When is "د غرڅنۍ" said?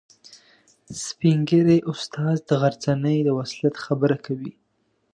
2.49-3.17